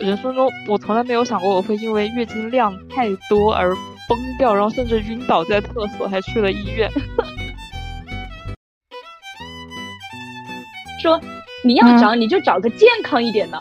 [0.00, 3.74] 人生中我从来没有想过我会因为月经量太多而
[4.08, 6.88] 崩掉，然后甚至晕倒在厕所，还去了医院。
[11.02, 11.20] 说
[11.64, 13.58] 你要找你就找个健康一点的，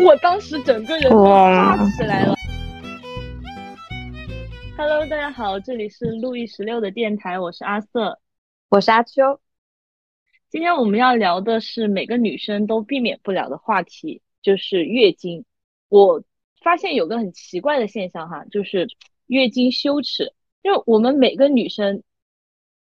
[0.00, 2.34] 我当时整个人都炸起来了。
[4.76, 8.18] Hello，大家好，这里是路易十六的电台，我是阿瑟，
[8.68, 9.38] 我是阿秋。
[10.50, 15.44] 今天我们要聊的是每个女生都避免不了的话题，就是月经。
[15.88, 16.22] 我
[16.62, 18.88] 发现有个很奇怪的现象哈，就是
[19.26, 22.02] 月经羞耻，因为我们每个女生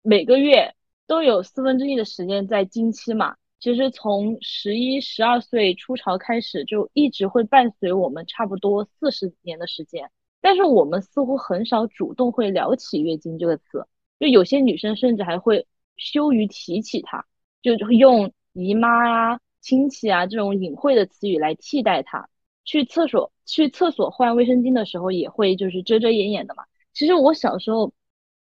[0.02, 0.74] 每个月
[1.06, 3.36] 都有四分之一的时间在经期嘛。
[3.60, 10.12] 其实从十一、十二岁初潮开始，就一直会伴随我们差不多四十年的时间。
[10.42, 13.86] 但是我们似乎很少主动会聊起月经这个词，
[14.20, 15.66] 就有些女生甚至还会
[15.98, 17.26] 羞于提起它，
[17.64, 22.30] 就用姨妈啊、亲戚啊这种隐晦的词语来替代它。
[22.68, 26.66] 去厕所去厕所换卫生巾的时候，也会就是遮遮掩掩的嘛。
[26.94, 27.92] 其实我小时候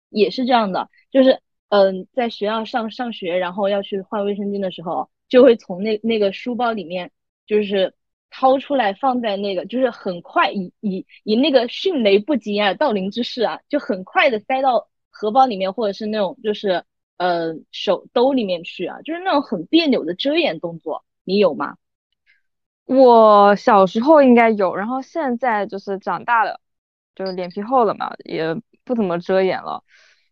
[0.08, 1.40] 也是这样的，就是。
[1.70, 7.10] 嗯，在学校上上学，然后要去换卫生巾的时候，就会从那那个书包里面，
[7.46, 7.92] 就是
[8.30, 16.82] 掏出来放在那个，就是很快以以以那个迅雷不及掩耳盗铃之势啊，就很快的塞到荷包里面，或者是那种就是
[17.18, 21.76] 呃手兜里面去啊，就是那种很别扭的遮掩动作，你有吗？
[22.88, 26.58] 我小时候应该有，然后现在就是长大了，
[27.14, 29.84] 就是脸皮厚了嘛，也不怎么遮掩了。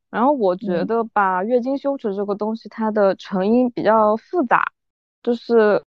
[0.09, 4.73] 然后我觉得吧，月经羞耻这个东西，它的成因比较复杂，
[5.23, 5.83] 就是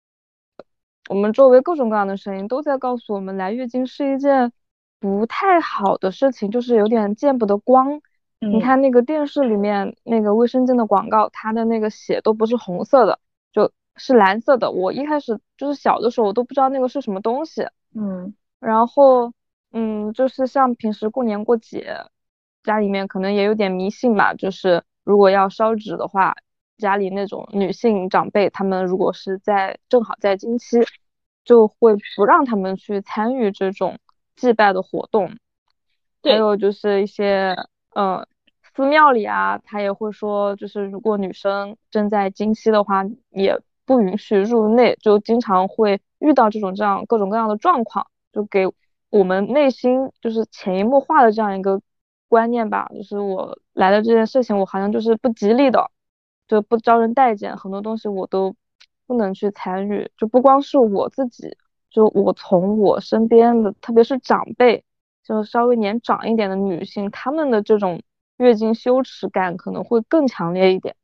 [1.07, 4.51] 我们周围各种各样的声音都在告诉我们，来月经是一件
[4.99, 8.01] 不太好的事情，就是有点见不得光。
[8.39, 13.24] 你看那个电视里面那个卫生巾的广告，它的那个血都不是红色的，就
[13.97, 14.71] 是蓝色的。
[14.71, 17.67] 我一开始就是小的时候，我都不知道那个是什么东西。
[17.93, 19.33] 嗯，然后
[19.71, 22.05] 嗯，就是像平时过年过节。
[22.63, 26.35] 家里面可能也有点迷信吧，就是如果要烧纸的话，
[26.79, 30.79] 家里那种女性长辈，她们如果是在正好在经期，
[31.43, 33.99] 就会不让他们去参与这种
[34.35, 35.37] 祭拜的活动。
[36.23, 37.55] 还有就是一些，
[37.93, 38.25] 嗯，
[38.75, 48.67] 寺庙里啊，他也会说，就是如果女生正在经期的话，也不允许入内，就经常会遇到这种这样各种各样的状况，就给
[49.09, 51.81] 我们内心就是潜移默化的这样一个。
[52.27, 55.91] 观念吧，就是我来的这件事情，我好像就是不吉利的，
[56.47, 58.55] 就不招人待见，很多东西我都
[59.05, 60.11] 不能去参与。
[60.17, 61.55] 就不光是我自己，
[61.89, 64.83] 就我从我身边的，特别是长辈，
[65.23, 68.01] 就稍微年长一点的女性，她们的这种
[68.37, 70.95] 月经羞耻感可能会更强烈一点。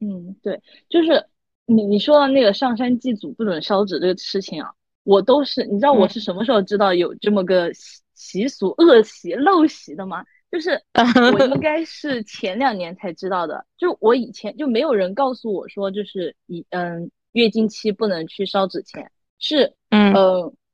[0.00, 1.28] 嗯，对，就是
[1.66, 4.70] 你你说的那个上山祭祖不准烧纸这个事情啊，
[5.04, 7.70] 我都是，你知道我是什么时候知道有这么个？
[8.14, 10.24] 习俗恶习陋习的吗？
[10.48, 10.80] 就是
[11.34, 20.14] 我应该是前两年才知道的，就我以前就没有人告诉我说，就是以嗯月经期不能去烧纸钱，是嗯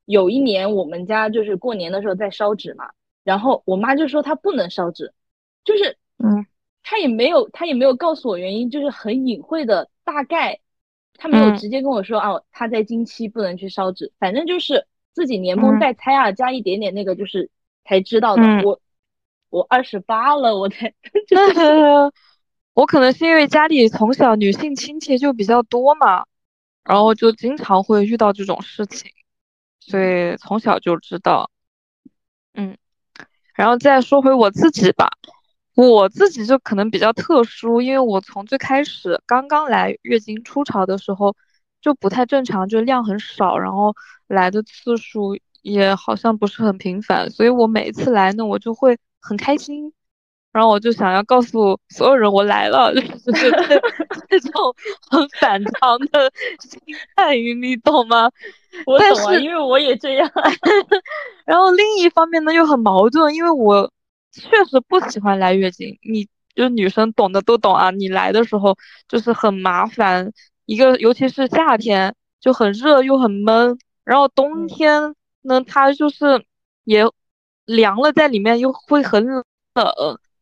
[0.05, 2.91] 有一年我们家就是过年的时候在烧纸嘛，
[3.23, 5.11] 然后我妈就说她不能烧纸，
[5.63, 6.45] 就是嗯
[6.83, 10.59] 她也没有她也没有告诉我原因，就是很隐晦的大概，
[11.19, 14.87] 她没有直接跟我说啊他在经期不能去烧纸，反正就是。
[15.11, 17.49] 自己连蒙带猜啊，加一点点那个，就是
[17.83, 18.43] 才知道的。
[18.63, 18.79] 我
[19.49, 20.93] 我二十八了，我才。
[22.73, 26.25] 我可能是因为家里从小女性亲戚就比较多嘛，
[26.85, 29.11] 然后就经常会遇到这种事情，
[29.81, 31.51] 所以从小就知道。
[32.53, 32.77] 嗯，
[33.55, 35.09] 然后再说回我自己吧，
[35.87, 41.35] 我自己就可能比较特殊，因为我从最开始刚刚来月经初潮的时候。
[41.81, 43.95] 就不太正常，就量很少，然后
[44.27, 49.93] 来的次数也好像不是很频繁，所以我每一次来呢，我就会很开心，
[50.51, 53.49] 然后我就想要告诉所有人我来了，就是
[54.27, 54.75] 这种
[55.09, 56.29] 很反常的
[56.59, 56.81] 心
[57.15, 58.29] 态，你懂吗？
[58.85, 60.29] 我懂啊，因为我也这样。
[61.45, 63.89] 然后另一方面呢，又很矛盾，因为我
[64.31, 68.75] 确实不喜欢来月经，你就女生懂的都懂啊，你来的时候
[69.07, 70.31] 就是很麻烦。
[70.65, 76.45] 一个，尤其是夏天就很热又很闷，然后冬天呢，它就是
[76.83, 77.03] 也
[77.65, 79.43] 凉了，在里面又会很冷，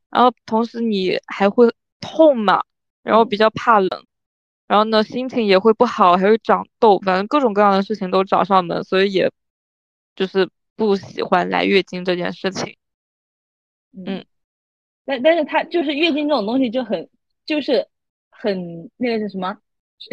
[0.09, 2.61] 然后同时你还会痛嘛，
[3.03, 4.05] 然后比较怕冷，
[4.67, 9.31] 然后呢心情也会不好，还会长痘，反正各种各样的事情都找上门，所以也
[10.15, 12.75] 就是不喜欢来月经这件事情。
[13.95, 14.25] 嗯，
[15.05, 17.09] 但但是它就是月经这种东西就很
[17.45, 17.87] 就是
[18.29, 19.57] 很那个是什么？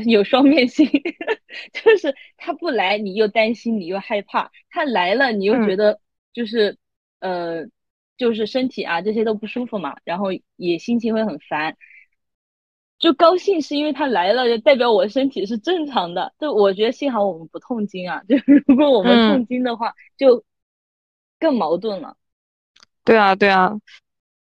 [0.07, 0.87] 有双面性，
[1.73, 6.01] 就是他不来，你又担心，你又害怕；他来了，你又觉得
[6.33, 6.79] 就是
[7.21, 7.67] 呃，
[8.17, 11.77] 就是身体啊这些都不舒服嘛，然后也心情会很烦。
[12.99, 16.33] 就高兴是因为他来了，就代表我身体是正常的。
[16.39, 18.37] 就我觉得幸好我们不痛经啊， 就
[18.67, 20.43] 如果我们痛经的话，就
[21.39, 22.17] 更矛盾了。
[23.05, 23.73] 对啊，对啊。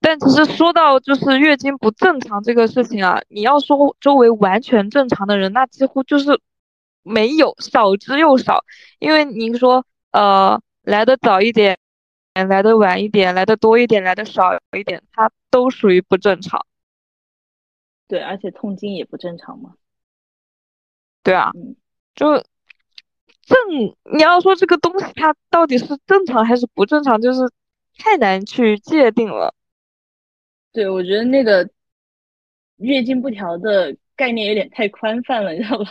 [0.00, 6.40] 但其实说到就是月经不正常这个事情啊，你要说周围完全正常的人，那几乎就是
[7.02, 8.64] 没有，少之又少。
[9.00, 11.78] 因为您说，呃，来的早一点，
[12.32, 16.64] 来的晚一点，来的多一点，来的少一点，它都属于不正常。
[18.06, 19.74] 对，而且痛经也不正常嘛。
[21.24, 21.50] 对啊，
[22.14, 22.32] 就
[23.42, 23.58] 正
[24.14, 27.40] 你要说这个东西它到底是正常还是不正常，就是
[27.98, 29.54] 太难去界定了。
[30.72, 31.68] 对，我觉得那个
[32.76, 35.90] 月经不调的概念有点太宽泛了，你知道吧？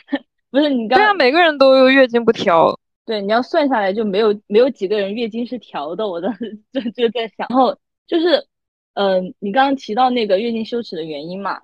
[0.50, 2.78] 不是你刚对啊，每个人都有月经不调。
[3.04, 6.08] 对，你要算下来就没有没有几个人月经是调的。
[6.08, 8.48] 我当时就就在想，然后就是。
[8.94, 11.62] 嗯，你刚刚提到那个月经羞耻的原因嘛，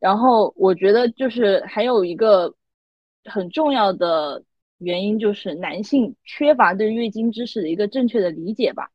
[0.00, 2.56] 然后我觉得就是还有一个
[3.24, 4.42] 很重要的
[4.78, 8.90] 原因，就是男性缺乏对月经知识的一个正确的理解吧。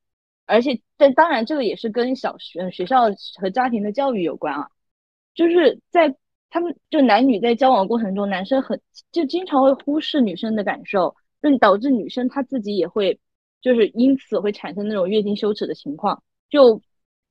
[0.47, 3.03] 而且，但当然这个也是跟小学、学校
[3.39, 4.67] 和家庭的教育有关啊。
[5.35, 6.15] 就是在
[6.49, 13.19] 他们就男女在交往过程中，男生很就经常会忽视女生的感受，就导致女生她自己也会
[13.61, 16.81] 就是因此会产生那种月经羞耻的情况，就。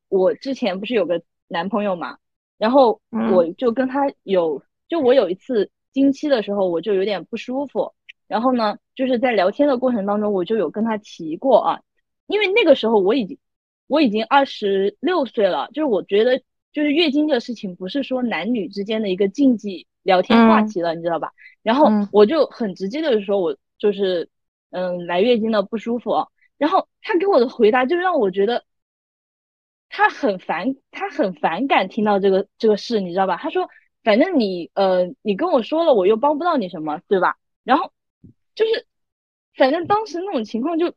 [0.08, 2.16] 我之前不是有个男朋友嘛，
[2.58, 3.00] 然后
[3.32, 7.92] 我就跟他有，就我有一次经期的时候，我就有点不舒服，
[8.28, 11.80] 然后呢，就是在聊天的过程当中，我就有跟他提过啊，
[12.26, 13.38] 因为那个时候我已经
[13.86, 16.38] 我已经二十六岁了，就是我觉得
[16.72, 21.32] 就是月经这个事情不是说男女之间的一个禁忌聊天话题了，你知道吧？
[21.62, 24.28] 然后我就很直接的说，我就是
[24.70, 26.28] 嗯来月经了不舒服，
[26.58, 28.64] 然后他给我的回答就让我觉得。
[29.88, 33.36] 他很反，他很反感听到这个这个事，你知道吧？
[33.36, 33.68] 他说，
[34.02, 37.38] 反正你呃，你跟我说了，我又帮不到你什么，对吧？
[37.64, 37.92] 然后
[38.54, 38.86] 就是，
[39.54, 40.92] 反正当时那种情况就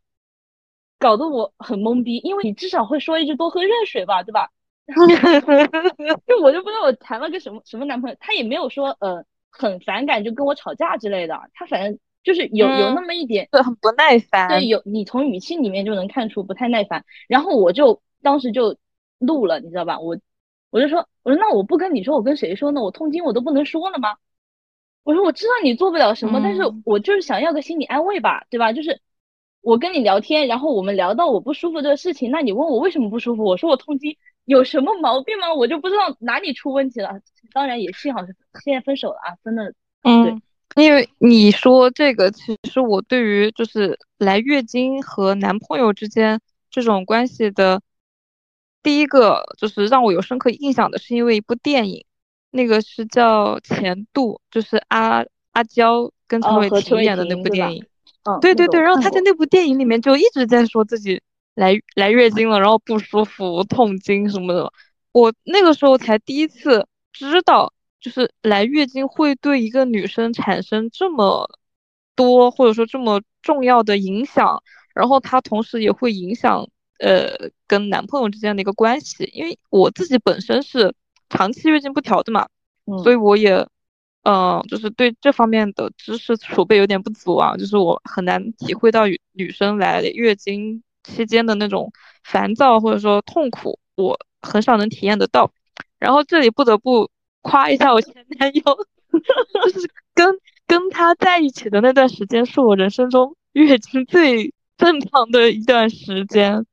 [1.00, 4.52] 搞得我很懵逼，因为你至少会说一句多喝热水吧，对吧？
[6.28, 18.02] 就我就不知道我谈了个什么什么男朋友，他也没有说呃很反感就跟我吵架之类的，他反正就是有有那么一点对很不耐烦，对，有你从语气里面就能看出不太耐烦，然后我就。
[18.22, 18.76] 当时就
[19.18, 19.98] 怒了，你知道吧？
[19.98, 20.18] 我
[20.72, 22.82] 我就说，我说那我不跟你说，我跟谁说呢？
[22.82, 24.18] 我痛经我都不能说了吗？
[25.04, 28.74] 我说我知道你做不了什么，但是我就是想要个心理安慰吧，对吧？
[28.74, 29.00] 就是
[29.62, 33.44] 我跟你聊天，然后我们聊到我不舒服这个事情，那你问我为什么不舒服？
[33.44, 34.16] 我说我痛经
[34.46, 35.54] 有什么毛病吗？
[35.54, 37.20] 我就不知道哪里出问题了。
[37.54, 39.74] 当然也幸好是现在分手了啊，分了。
[40.04, 40.42] 嗯，
[40.76, 46.40] 因为你说这个，其实我对于就是来月经和男朋友之间
[46.70, 47.82] 这种关系的。
[48.82, 52.06] 第一个就是让我有深刻印象的，是因为一部电影，
[52.50, 57.86] 那个是叫《前度》，就是阿阿娇跟陈伟霆演的那部电影。
[58.24, 58.82] 嗯，对对对。
[58.82, 61.22] 然后他在那部电影里面就一直在说自己
[61.56, 64.72] 来来月经了，然后不舒服、痛经什么的。
[65.12, 71.50] 我那个时候才第一次知道，就是来月经会对一个女生产生这么
[72.16, 74.62] 多或者说这么重要的影响，
[74.94, 76.68] 然后它同时也会影响。
[77.02, 80.94] 呃，跟男朋友之间的一个关系，因为我自己本身是
[81.30, 82.46] 长期月经不调的嘛，
[83.04, 83.66] 所以我也，
[84.24, 91.92] 嗯，就是对这方面的知识储备有点不足啊，就是我很难体会到女生来月经期间的那种
[92.24, 95.52] 烦躁或者说痛苦，我很少能体验得到。
[95.98, 97.10] 然后这里不得不
[97.42, 98.64] 夸一下我前男友，
[99.64, 100.28] 就是跟
[100.68, 106.66] 跟他在一起的那段时间，是我人生中月经最正常的一段时间。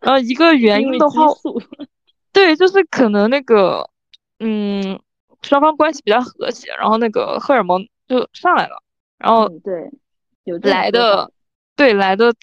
[0.00, 1.26] 然后一个原因的话，
[2.32, 3.90] 对，就是可能那个，
[4.38, 5.00] 嗯，
[5.46, 8.82] 双方关系比较和谐，然后那个荷尔蒙就上来了，
[9.18, 9.90] 然后对，
[10.44, 11.30] 有来的，
[11.76, 12.34] 对来的，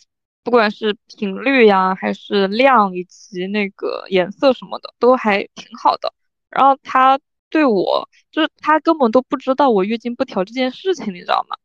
[0.43, 6.13] 不管是频率呀，还是量，以及那个颜色什么的，都还挺好的。
[6.49, 7.19] 然后他
[7.49, 11.57] 对我，就是他根本都不知道我月经不调这件事情，你知道吗？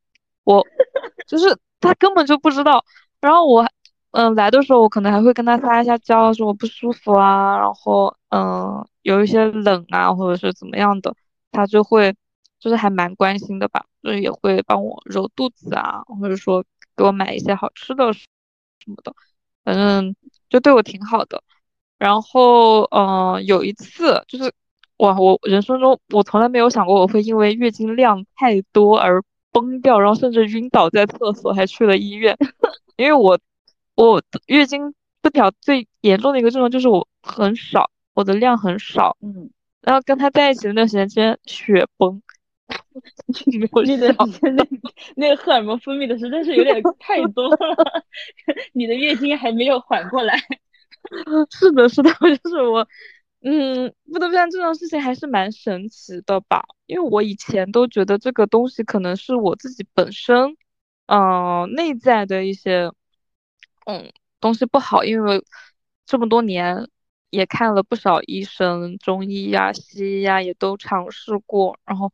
[0.45, 0.66] 我
[1.28, 2.85] 就是他根本就不知道，
[3.21, 3.66] 然后我。
[4.12, 11.14] 嗯，来的时候我可能还会跟他撒一下娇，说我不舒服啊，然后嗯，有一些冷啊，或者是怎么样的，
[11.58, 12.14] 他就会
[12.60, 16.64] 就是还蛮关心的吧，就是也会帮我揉肚子啊，或者说
[16.96, 18.26] 给我买一些好吃的什
[18.86, 19.12] 么的，
[19.64, 20.14] 反正
[20.48, 21.42] 就对我挺好的。
[21.98, 24.52] 然后嗯，有一次就是
[24.98, 32.36] 哇，我人生中我从来没有想过我会因为月经量太多而崩掉，然后甚至晕倒在厕所，还去了医院。
[32.96, 33.38] 因为我
[33.96, 39.16] 我月经不调最严重的一个症状就是我很少，我的量很少。
[39.20, 39.50] 嗯，
[39.88, 42.21] 然后跟他在一起的那段时间，竟然血崩。
[43.87, 44.14] 你的
[44.52, 44.66] 那
[45.16, 47.57] 那个荷尔蒙分泌的实在是有点太多了，
[48.75, 50.38] 你的月经还没有缓过来。
[51.50, 52.11] 是的，是的，
[52.42, 52.87] 就是我，
[53.40, 60.54] 嗯，不得不讲这种事情还是蛮神奇的吧，因为我以前都觉得这个东西可能是我自己本身，
[61.07, 62.92] 嗯，内在的一些，
[63.87, 65.42] 嗯，东西不好，因为
[66.04, 66.90] 这么多年
[67.30, 72.12] 也看了不少医生，中医呀、西医呀也都尝试过，然后。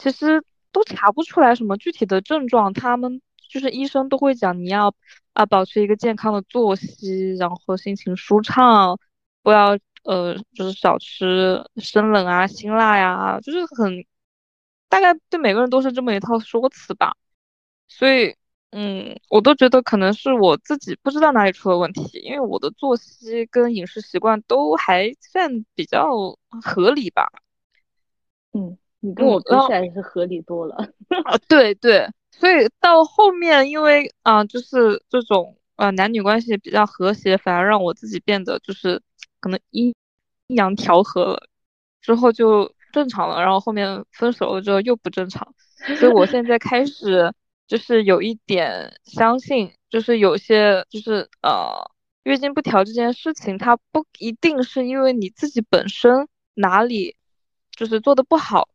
[0.00, 4.94] 其实都查不出来什么具体的症状，他们就是医生都会讲你要
[5.32, 8.96] 啊保持一个健康的作息，然后心情舒畅，
[9.42, 14.06] 不要呃就是少吃生冷啊、辛辣呀，就是很
[14.88, 17.16] 大概对每个人都是这么一套说辞吧。
[17.88, 18.36] 所以
[18.70, 27.28] 嗯，我都觉得可能是我自己不知道哪里出了问题，因为我的作息跟饮食习惯都还算比较合理吧。
[28.52, 28.76] 嗯。
[29.00, 30.74] 你跟我比起来是合理多了
[31.24, 31.38] 啊！
[31.48, 39.00] 对对，所以到后面，因为啊，就是这种呃男女关系比较和谐，反而让我自己变得就是
[39.38, 39.94] 可能阴
[40.48, 41.46] 阴阳调和了，
[42.00, 43.40] 之后就正常了。
[43.40, 45.54] 然后后面分手了之后又不正常，
[46.00, 47.32] 所以我现在开始
[47.68, 51.88] 就是有一点相信，就是有些就是呃
[52.24, 57.14] 月经不调这件事情，它不一定是因为你自己本身哪里
[57.70, 58.68] 就是做的不好。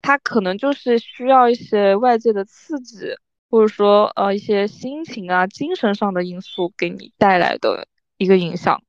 [0.00, 3.16] 它可能就是需要一些外界的刺激，
[3.50, 7.86] 或者说呃一些心情啊、精神上的因素给你带来的
[8.16, 8.80] 一个影响。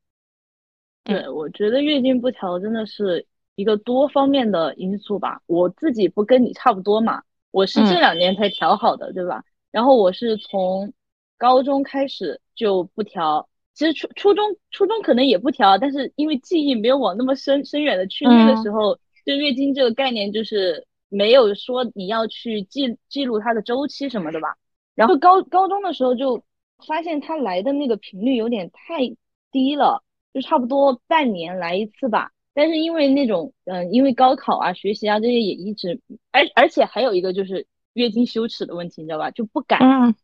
[1.04, 3.26] 对，我觉得月经不调真的是
[3.56, 5.42] 一个多方面的因素吧。
[5.48, 9.44] 我自己不跟你差不多嘛，我是这两年才调好的，对吧？
[9.72, 10.94] 然后我是从
[11.38, 20.86] 高中开始就不调，其实初初中初中可能也不调，但是因为记忆没有往那么深深远的去，那个时候对月经这个概念就是。
[21.12, 24.56] 没有说你要去记记录它的周期什么的吧，
[24.94, 26.44] 然后高高中的时候就
[26.86, 29.00] 发现它来的那个频率有点太
[29.52, 30.04] 低了，
[30.36, 32.30] 就差不多半年来一次吧。
[32.54, 36.00] 但是因为那种嗯，因为高考啊、学习啊这些也一直，
[36.32, 39.32] 而而且还有一个就是月经羞耻的问题，你知道吧？
[39.32, 39.80] 就不敢，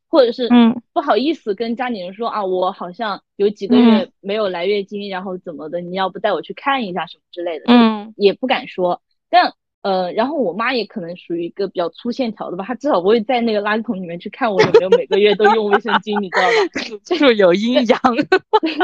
[0.07, 0.49] 或者是
[0.93, 9.53] 不好意思跟家里人说啊，我好像有几个月没有来月经，然后怎么的，你要不带我去看一下什么之类的，嗯，也不敢说，但。
[9.85, 16.99] 呃，然后我妈也可能属于一个比较粗线条的吧，她至少不会在那个垃圾桶里面去看我有没有每个月都用卫生巾，你知道吧？
[17.05, 18.01] 就有阴阳。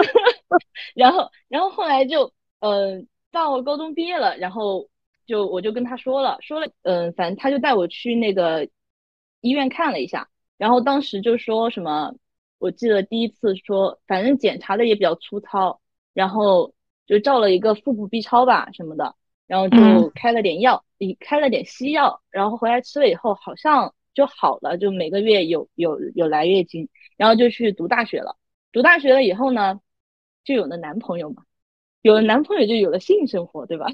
[0.94, 4.90] 然后，然后后来就，呃，到高中毕业了，然后
[5.32, 8.68] 就我就跟他说了，说了，嗯，反正他就带我去那个
[9.40, 12.14] 医院看了一下，然后当时就说什么，
[12.60, 15.80] 我记得第一次说，反正检查的也比较粗糙，
[16.14, 16.74] 然后
[17.08, 19.16] 就照了一个腹部 B 超吧什么的。
[19.48, 28.38] 然后就开了点药，你开了点西药，然后回来吃了以后好像就好了，就每个月有有有来月经，然后就去读大学了。
[28.72, 29.82] 读大学了以后呢，
[30.46, 31.44] 就有了男朋友嘛，
[32.02, 33.88] 有了男朋友就有了性生活，对吧？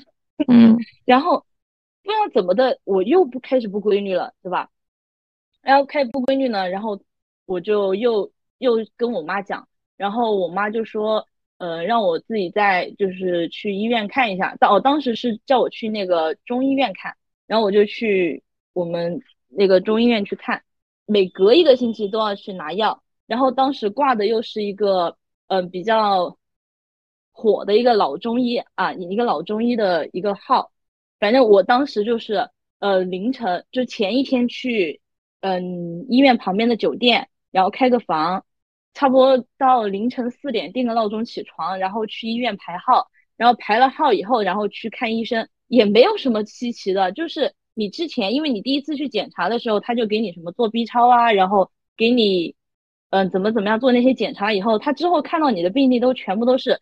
[0.48, 0.78] 嗯。
[1.06, 1.46] 然后
[2.04, 4.70] 不知道怎么的，我又不开始不规律了，对吧？
[5.62, 7.02] 然后开始不规律呢，然后
[7.46, 9.68] 我就又又跟我妈讲，
[9.98, 11.28] 然后我妈就说。
[11.60, 14.56] 呃，让我自己再就是去医院看一下。
[14.60, 17.18] 当我当时是叫我去那个中医院看，
[17.48, 20.62] 然后我就去我们那个中医院去看，
[21.08, 23.02] 每隔一个星期都要去拿药。
[23.26, 25.18] 然后当时挂的又是一个
[25.48, 26.37] 嗯比较
[27.38, 30.72] 火的一个老中医啊，一个老中医的一个号。
[31.20, 35.02] 反正我当时就是呃凌晨就前一天去
[35.42, 38.44] 嗯医院旁边的酒店，然后开个房。
[38.94, 52.56] 差不多到凌晨四点定个闹钟起床，然后去医院排号，然后排了号以后，然后去看医生，也没有什么稀奇的，就是你之前因为你第一次去检查的时候，他就给你什么做 B 超啊，然后给你
[53.12, 56.82] 嗯怎么怎么样做那些检查以后，他之后看到你的病历都全部都是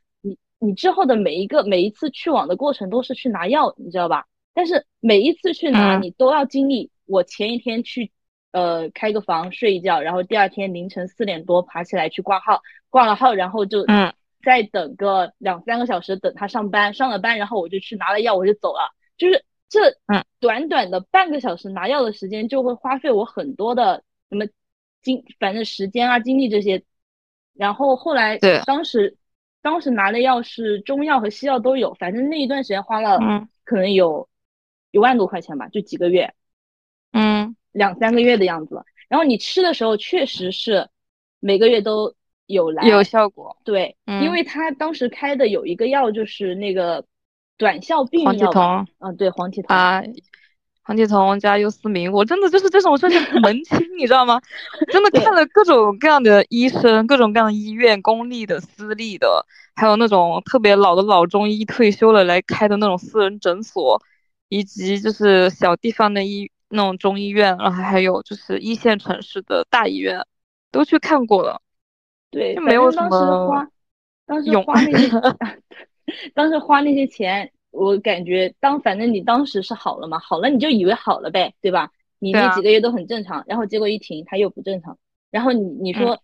[0.59, 4.25] 你你之后的每一个每一次去往的过程都是去拿药，你知道吧？
[4.53, 8.11] 但是每一次去拿你都要经历我前一天去。
[8.51, 14.13] 呃，开个房睡一觉，然后第二天凌晨四点多爬起来去挂号，挂了号，然后就嗯，
[14.45, 18.95] 再等个两三个小时等他上班，上了班，然后我就去拿了药，我就走了。
[19.17, 24.45] 就是这嗯短短的半个小时拿药的时间，就会花费我很多的什么
[25.01, 26.81] 精，反正时间啊、精力这些。
[27.55, 29.17] 然后后来对，当时
[29.65, 33.17] 当时拿的药是中药和西药都有，反正那一段时间花了
[33.63, 34.29] 可能有
[34.91, 36.35] 一万多块钱吧，就几个月。
[37.13, 37.55] 嗯。
[37.71, 38.83] 两三个月的样子。
[39.09, 40.87] 然后你吃的时候确实是
[41.39, 42.13] 每个月都
[42.45, 43.57] 有来有效果。
[43.63, 47.03] 对，嗯因为他当时开的有一个药就是那个
[47.57, 49.75] 短效避孕药嗯，对，黄体酮。
[49.75, 50.03] 啊，
[50.85, 54.39] 黄体酮加优思明，我真的就是这种就是门清，你知道吗？
[54.91, 59.43] 真的看了各种各样的医生，各种各样的医院，公立的、私立的，
[59.75, 63.99] 还有那种特别老的老中医退休了来开的那种私人诊所，
[64.47, 70.23] 以及就是小地方的医那种中医院，然后还有就是一线城市的大医院，
[70.71, 71.59] 都去看过了。
[72.29, 73.67] 对，就没有当时什么花，
[74.27, 75.09] 当时用花那些，
[76.35, 81.91] 当时花那些钱，我感觉当反正你当时是好了嘛，好了你就以为好了呗，对吧？
[82.19, 84.97] 你那几个月都很正常，然后结果一停，它又不正常，
[85.31, 85.97] 然后你你嗯。
[85.99, 86.19] 说，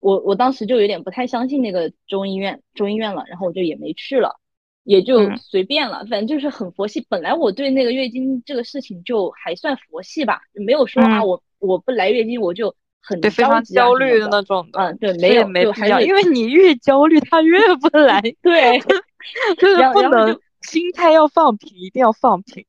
[0.00, 4.36] 我我当时就有点不太相信那个中医院中医院了，然后我就也没去了，
[4.82, 5.36] 也就嗯。
[5.36, 7.04] 随便了，反正就是很佛系。
[7.08, 11.26] 本来我对那个月经这个事情就还算佛系吧，没有说啊嗯。
[11.26, 18.80] 我我不来月经我就很对，非常焦虑的的那种的，嗯，对，没有，没必要，因为你越焦虑，它越不来， 对，
[19.60, 22.64] 就是不能就心态要放平，一定要放平。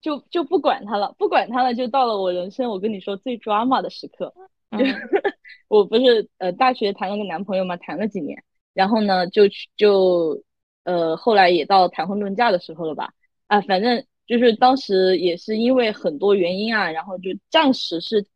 [0.00, 4.32] 就就不管他了，不管他了，就到了我人生我跟你说最 drama 的时刻，
[5.68, 10.42] 我不是呃大学谈了个男朋友嘛，谈了几年，然后呢就去就
[10.84, 13.12] 呃后来也到谈婚论嫁的时候了吧，
[13.48, 18.26] 啊，反正就是当时也是因为很多原因啊，然后就暂时是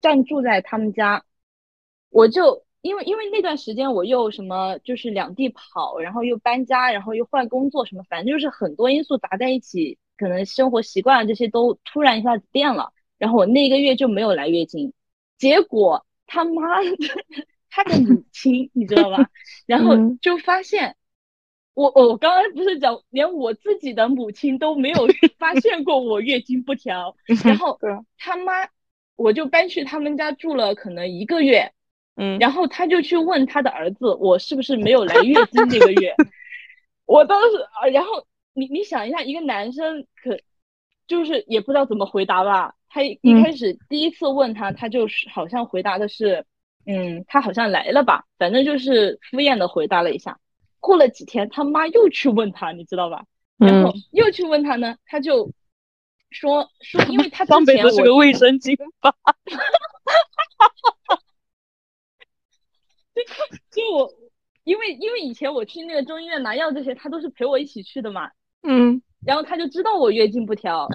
[0.00, 1.24] 暂住在他们家，
[2.10, 14.92] 我就因为因为那段时间我又什么就是两地跑，然后又搬家，然后又换工作什么，反正就是很多因素砸在一起，可能生活习惯啊这些都突然一下子变了，然后我那个月就没有来月经，
[15.38, 16.96] 结果他妈的
[17.70, 19.28] 他的母 亲你知道吧？
[19.66, 20.96] 然后嗯就发现。
[21.74, 25.06] 我我刚刚不是讲，连我自己的母亲都没有
[25.38, 27.14] 发现过我月经不调，
[27.44, 27.78] 然后
[28.16, 28.66] 他妈，
[29.14, 31.70] 我就搬去他们家住了可能一个月，
[32.16, 36.14] 嗯，然后他就去问他的儿子，我是不是没有来月经这个月？
[37.06, 40.38] 我当时啊，然后你你想一下，一个男生可
[41.06, 42.74] 就是也不知道怎么回答吧。
[42.88, 46.44] 他一开始第一次问他，他就是好像回答的是，
[46.86, 50.38] 嗯，他好像来了吧，反正就是敷衍的回答了一下。
[50.80, 53.24] 过了几天，他妈又去问他，你知道吧？
[53.58, 55.50] 然后嗯又去问他呢，他就
[56.30, 59.14] 说说，因为他之 上辈前我子是个卫生巾吧？
[63.70, 64.12] 就我，
[64.64, 68.30] 因为因为以前我去那个中医院拿药这些，他都是陪我一起去的嘛。
[68.62, 70.88] 嗯然后他就知道我月经不调，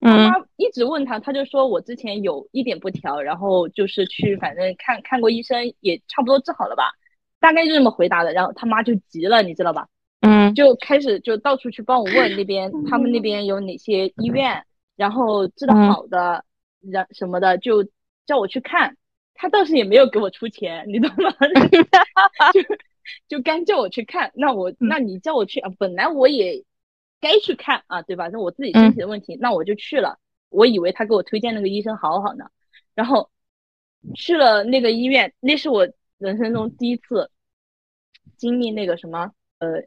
[0.00, 6.92] 他嗯妈一直问他，他就说我之前有一点不调，然后就是去反正看看过医生，也差不多治好了吧，
[7.40, 8.32] 大概就这么回答的。
[8.32, 9.88] 然后他妈就急了，你知道吧？
[10.20, 14.64] 嗯就开始就到处去帮我问那边他们那边有哪些医院，
[14.96, 16.44] 然后治得嗯好的，
[16.90, 17.84] 然什么的，就
[18.26, 18.96] 叫我去看。
[19.40, 21.30] 他倒是也没有给我出钱，你懂吗？
[22.52, 22.60] 就
[23.28, 26.64] 就干叫我去看，那我那你叫我去啊，本来我也
[27.20, 28.28] 该去看啊，对吧？
[28.28, 30.18] 那我自己身体的问题，那我就去了。
[30.50, 32.50] 我以为他给我推荐那个医生好好呢，
[32.94, 33.30] 然后
[34.14, 37.30] 去了那个医院，那是我人生中第一次
[38.36, 39.82] 经历那个什么呃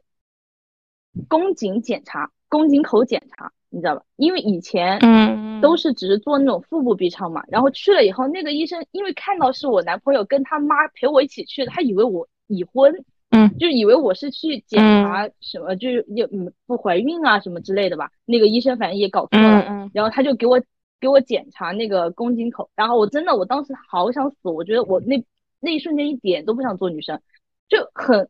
[1.28, 4.04] 宫颈检查、宫颈口检查，你知道吧？
[4.16, 13.58] 因为以前嗯都是只是做那种腹部 B 超嘛，然后去了以后，那个医生因为看到是我男朋友跟他妈陪我一起去的，他以为我已婚，嗯。
[13.58, 18.10] 就以为我是去检查什么，就是有嗯不怀孕啊什么之类的吧。
[18.24, 20.62] 那个医生反正也搞错了，然后他就给我
[21.00, 25.22] 给我检查那个宫颈口，然后我真的我当时好想死，我觉得我那
[25.60, 27.20] 那一瞬间一点都不想做女生，
[27.68, 28.28] 就很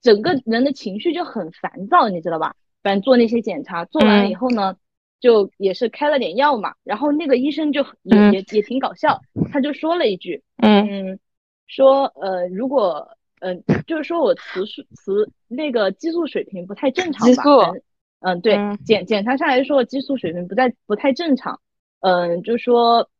[0.00, 2.54] 整个人的情绪就很烦躁，你知道吧？
[2.82, 4.76] 反正做那些检查，做完了以后呢，
[5.20, 8.32] 就也是开了点药嘛，然后那个医生就也、嗯。
[8.34, 10.86] 也也挺搞笑，他就说了一句，嗯。
[10.86, 11.18] 嗯，
[11.66, 13.08] 说呃，如果
[13.44, 17.50] 呃，就是说我雌素雌那个激素水平不太正常吧，激素
[18.20, 21.60] 嗯，对，嗯检检查下来说激素水平不太不太正常，
[22.00, 23.10] 嗯，就说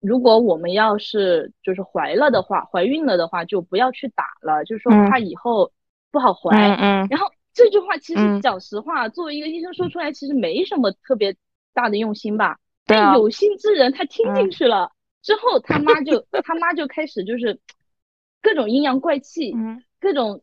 [0.00, 5.70] 如果我们要是就是怀了的话，怀孕了的话，就不要去打了，就是说嗯怕以后
[6.10, 6.56] 不好怀。
[6.56, 11.36] 嗯嗯然后这句话其实嗯讲实话，作为一个医生说出来，其实没什么特别
[11.74, 12.58] 大的用心吧。
[12.86, 14.90] 但有心之人他听进嗯去了、
[15.22, 17.58] 之后，他妈就他妈就开始就是
[18.44, 20.42] 各种阴阳怪气，嗯各种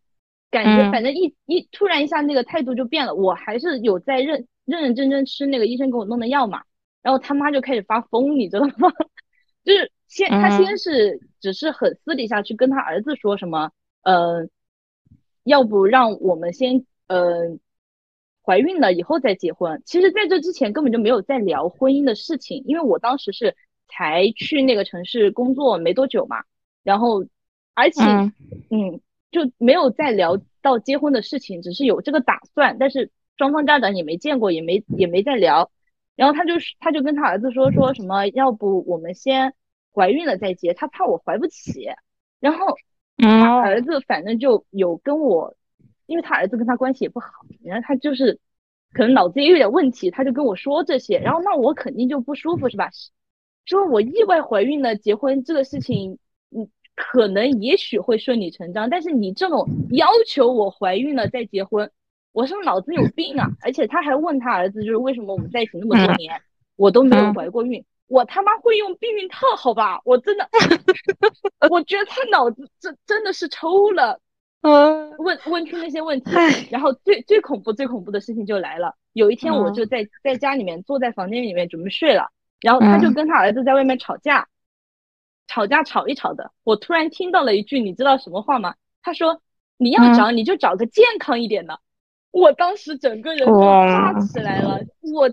[0.49, 3.13] 感觉，嗯反正一一突然一下那个态度就变了。
[3.13, 6.63] 我还是有在认认认真真吃那个医生给我弄的药嘛，
[7.03, 8.91] 然后他妈就开始发疯，你知道吗？
[9.63, 14.47] 就是先他嗯先是只是很私底下去跟他儿子说什么，呃，
[15.43, 17.57] 要不让我们先呃
[18.43, 19.79] 怀孕了以后再结婚。
[19.85, 23.55] 其实在这之前根本就没有在聊婚姻的事情，因为我当时是
[23.87, 26.43] 才去那个城市工作没多久嘛，
[26.83, 27.23] 然后
[27.73, 28.33] 而且嗯
[28.69, 35.71] 嗯就没有再聊到结婚的事情，只是有这个打算，但是双方家长也没见过，也没也没再聊。
[36.15, 39.53] 然后他就是他就跟他儿子说说什么，要不我们先
[39.93, 41.89] 怀孕了再结，他怕我怀不起。
[42.39, 42.65] 然后
[43.17, 45.55] 他嗯儿子反正就有跟我，
[46.05, 47.27] 因为他儿子跟他关系也不好，
[47.63, 48.39] 然后他就是
[48.93, 52.89] 可能脑子也有点问题，他就跟我说这些，然后那我肯定就不舒服是吧？
[53.65, 56.19] 说我意外怀孕了，结婚这个事情，嗯，
[57.01, 61.89] 可能也许会顺理成章，但是你这种要求我怀孕了再结婚，
[62.31, 63.49] 我是不是脑子有病啊？
[63.63, 66.39] 而且他还问他儿子，就是为什么我们在一起那么多年，
[66.75, 67.83] 我都没有怀过孕。
[68.07, 69.99] 我他妈会用避孕套，好吧？
[70.05, 70.47] 我真的，
[71.69, 74.19] 我觉得他脑子真真的是抽了。
[74.63, 76.31] 嗯问问出那些问题，
[76.69, 78.93] 然后最最恐怖最恐怖的事情就来了。
[79.13, 82.27] 有一天我嗯就在在家里面坐在房间里面准备睡了，
[82.61, 84.47] 然后他就嗯跟他儿子在外面吵架，
[85.51, 88.75] 吵架吵一吵的，我突然听到了一句，你知道什么话吗？
[89.03, 89.41] 他说
[89.75, 91.77] 你要嗯找你就找个健康一点的。
[92.31, 95.29] 我当时整个人都炸起来了，我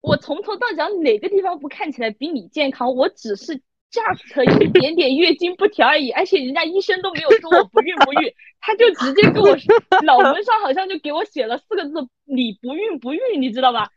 [0.00, 2.94] 我从头到脚哪个地方不看起来比你健康？
[2.94, 13.90] 我只是 just 有一点点月经不调而已，而且人家医生都没有说我不孕不育，他就直接跟我说，脑门上好像就给我写了四个字“你不孕不育”，你知道吧？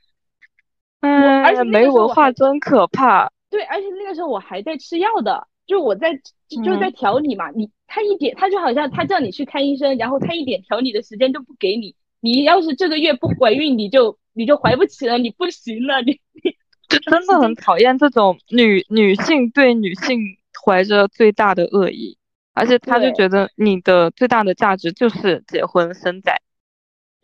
[1.02, 3.32] 而且嗯，没文化真可怕。
[3.54, 6.12] 对，而且那个时候我还在吃药的，就我在
[6.50, 16.20] 就就是在嗯调理嘛，你他一点他就好像他叫你去看医生，然后他一点调理的时间都不给你，你要是这个月不怀孕，你就你就怀不起了，你不行了，你
[16.90, 20.20] 就真的很讨厌这种女女性对女性
[20.66, 22.18] 怀着最大的恶意，
[22.56, 26.36] 而且他就觉得你的最大的价值就是结婚生仔。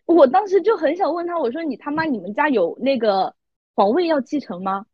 [0.06, 3.34] 我当时就很想问他，我说你他妈你们家有那个
[3.74, 4.86] 皇位要继承吗？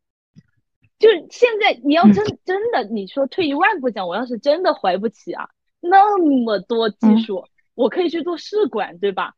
[1.00, 2.24] 就是现在你要真。
[2.46, 5.50] 真的，你说退一万步讲，我要是真的怀不起啊，
[5.82, 7.22] 那么多技嗯。
[7.24, 9.34] 术，我可以去做试管，对吧？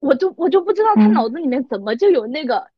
[0.00, 1.12] 我就我就不知道他嗯。
[1.12, 2.68] 脑子里面怎么就有那个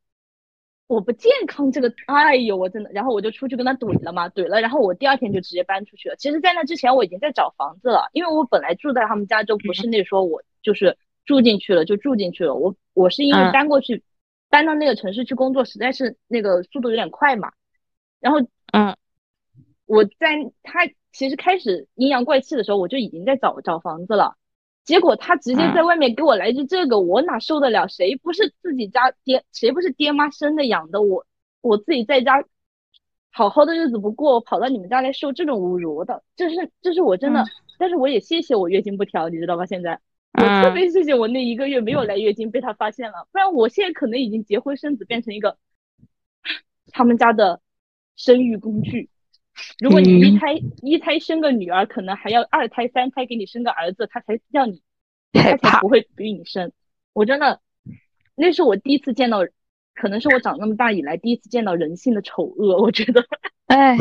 [0.87, 6.15] 我不健康这个，哎呦，我真的，然后我就出去跟他怼了嘛，怼了，然后我第二天就直接搬出去了。
[6.15, 13.51] 其实，在那之前我已经在找房子了，因为我本来住在他们家就不是那说我就是住进去了就住进去了，我我是因为嗯。
[13.51, 14.03] 搬过去，
[14.49, 17.51] 搬到那个城市去工作，实在是那个速度有点快嘛，
[18.25, 18.39] 然后
[18.73, 18.97] 嗯
[19.85, 20.79] 我在他
[21.11, 24.35] 其实开始阴阳怪气的时候，我就已经在找找房子了。
[24.83, 27.87] 结果他直接在外面给我来句这个，我哪受得了？
[27.87, 31.03] 谁不是自己家爹，谁不是爹妈生的养的？
[31.03, 31.27] 我
[31.61, 32.43] 我自己在家
[33.31, 37.45] 好好的日子不过，我跑到你们家来受这种侮辱，的这是这是我真的，嗯
[37.77, 39.67] 但是我也谢谢我月经不调，你知道吧？
[39.67, 39.99] 现在
[40.33, 45.57] 我特嗯别谢谢我那一个月没有来月经被他发现了，不然我现在可能已经结婚生子，变成一个
[46.91, 47.61] 他们家的
[48.15, 49.09] 生育工具。
[49.79, 54.81] 如果你一嗯胎一胎生个女儿，可能还要二胎、三胎给你生个儿子，他才让你，
[55.31, 56.71] 他才不会逼你生。
[57.13, 57.61] 我真的，
[58.35, 59.39] 那是我第一次见到，
[59.93, 62.81] 可能是我长那么大以来第一次见到人性的丑恶。
[62.81, 63.25] 我觉得，
[63.67, 63.97] 哎，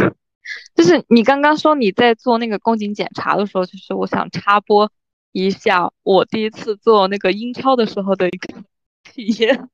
[0.74, 4.90] 就是你刚刚说你在做那个宫颈检查的时候，就是我想插播
[5.31, 8.64] 一下我第一次做那个阴超的时候的一个
[9.05, 9.68] 体验。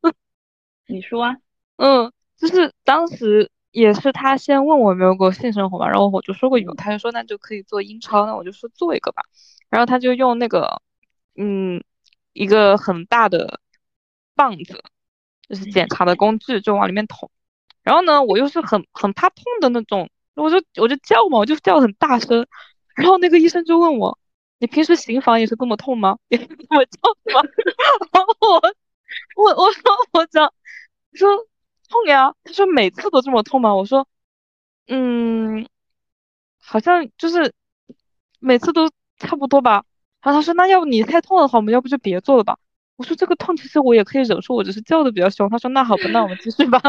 [0.87, 1.37] 你说啊，
[1.77, 9.23] 嗯，就是当时也是他先问我有没有过性生活嘛，然后我就说过有，他就说那就可以做阴超，那我就说做一个吧，
[9.69, 10.83] 然后他就用那个
[11.37, 11.83] 嗯
[12.33, 13.61] 一个很大的
[14.35, 14.83] 棒子，
[15.49, 17.31] 就是检查的工具，就往里面捅，
[17.83, 22.47] 然后呢，我又是很很怕痛的那种，我就我就叫嘛，我就叫很大声，
[22.97, 24.19] 然后那个医生就问我，
[24.59, 26.19] 你平时行房也是这么痛吗？
[26.29, 27.41] 也是这么叫吗？
[28.13, 28.61] 然后我
[29.37, 30.53] 我我说我讲，
[31.15, 31.29] 说
[31.91, 33.75] 痛呀，他说每次都这么痛吗？
[33.75, 34.07] 我说，
[34.87, 35.67] 嗯，
[36.63, 37.53] 好像就是
[38.39, 39.85] 每次都差不多吧。
[40.23, 42.59] 然后他说，那要不你太痛的话，我们要不就别做了吧。
[42.97, 45.49] 我说这个痛其实我也可以忍受，我只是叫的比较凶。
[45.51, 46.81] 他说那好吧，那我们继续吧。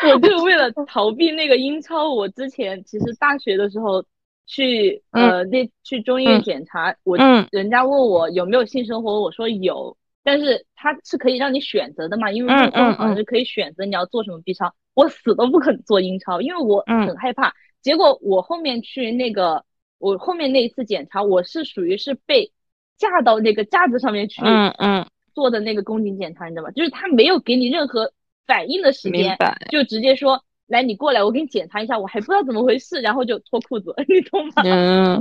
[0.00, 4.04] 然后我就是为了逃避那个阴超，我之前其实大学的时候
[4.46, 9.96] 去呃那去中医院嗯检查，我嗯人家问我有没有性生活，我说有，
[10.26, 17.54] 但是它是可以让你选择的嘛，因为嗯入宫好嗯像是可以选择你要做什么 B 超，我死都不肯做阴超，因为我嗯很害怕。
[17.80, 19.64] 结果我后面去那个，
[19.98, 22.50] 我后面那一次检查，我是属于是被
[22.98, 26.72] 架到那个架子上面去嗯嗯，做的那个宫颈检查，你知道吗？
[26.72, 28.10] 就是他没有给你任何
[28.48, 29.38] 反应的时间，
[29.70, 34.62] 就直接说来你过来，我给你检查一下，我还不知道怎么回事，然后就脱裤子， 你懂吗？
[34.64, 35.20] 嗯，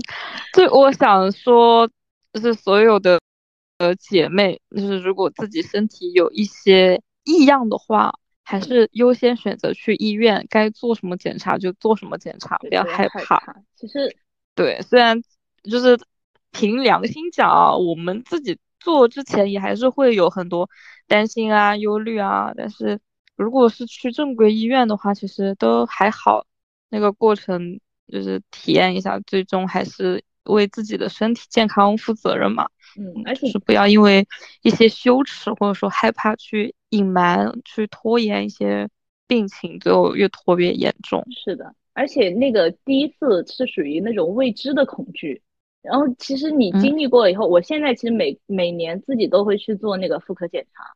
[0.54, 1.88] 就我想说，
[2.34, 3.20] 就是所有的
[3.78, 13.42] 呃姐妹，就是如果自己身体有一些异样的话，还是优先选择去医院，该做什么检查就做什么检查，不要害怕。
[13.76, 14.16] 其实，
[14.54, 15.22] 对，虽然
[15.64, 16.00] 就是
[16.52, 20.70] 凭良心讲啊，我们自己做之前也还是会有很多
[21.08, 23.00] 担心啊、忧虑啊，但是
[23.36, 26.46] 如果是去正规医院的话，其实都还好。
[26.90, 32.70] 那个过程就是体验一下，最终还是为自己的身体健康负责任嘛。
[32.98, 34.26] 嗯，而且是不要因为
[34.62, 38.88] 一些羞耻或者说害怕去隐瞒、去拖延一些
[39.28, 41.26] 病情，最后越拖越严重。
[41.32, 45.42] 是的，而且那个第一次是属于那种未知的恐惧，
[45.82, 50.96] 然后其实你经历过了以后，我现在其实每每年自己都会去做那个妇科检查，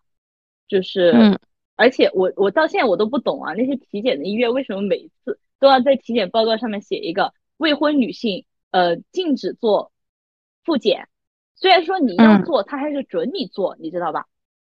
[0.69, 1.37] 就是，
[1.75, 9.91] 而且我我到现在我都不懂啊，那些体检的医院为什么每一次都要在体检报告上面写一个未婚女性呃禁止做
[10.63, 11.08] 复检。
[11.59, 14.25] 虽然说你要做，他还是准你做，你知道吧？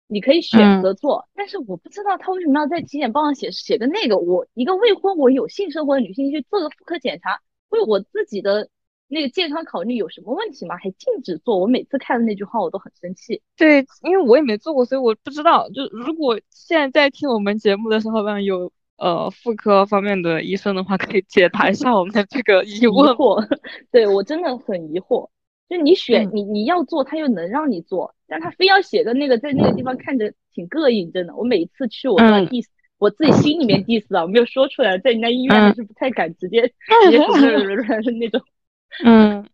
[0.07, 4.17] 你可以选择做，但是我不知道他为什么要在体检报上写写个那个。
[4.17, 8.69] 我一个未婚我有性生活的女性去做个妇科检查，为我自己的
[9.07, 10.77] 那个健康考虑有什么问题吗？
[10.77, 11.59] 还禁止做？
[11.59, 13.43] 我每次看到那句话我都很生气。
[13.55, 15.69] 对，因为我也没做过，所以我不知道。
[15.69, 23.45] 就如果现在在听我们节目的小伙伴，有呃妇科方面的医生的话，可以解答一下我们的这个疑惑。
[23.91, 25.29] 对我真的很疑惑。
[25.69, 31.35] 就你选你你要做，他又能让你做，但他非要写个那个在那个地方看着挺膈应，真的。
[31.35, 32.65] 我每次去我都要 diss，
[32.97, 36.63] 我自己心里面 diss 啊，我没有说出来，在人家医院还是不太敢直接
[37.05, 38.41] 直接说那种。
[39.05, 39.47] 嗯，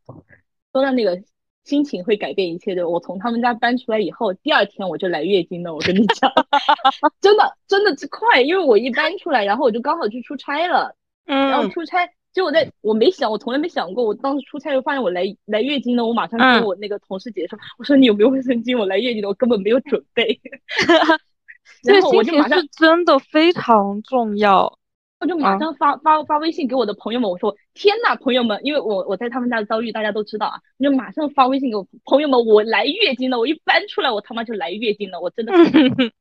[0.72, 1.22] 说到那个
[1.66, 5.74] 心情会改变一切的，我从他们家搬出来以后，第二天我就来月经了。
[5.74, 6.32] 我跟你讲，
[7.20, 12.10] 真的真的是快，因为我一搬出来，然后我就刚好去出差了，然后出差。
[12.36, 18.78] 就我在我没想，我从来没想过，我当时出差又发现我来来月经了，我马上跟我那个同事姐说，我说你有没有卫生巾？
[18.78, 20.38] 我来月经了，我根本没有准备。
[21.88, 24.78] 然后我就马上真的非常重要，
[25.22, 35.54] 我就马上发发发微信给我的朋友们，我说天呐，朋友们，因为我我在他们家的遭遇大家都知道啊，我就马上发微信给我朋友们，我来月经了，我一搬出来我他妈就来月经了，我真的，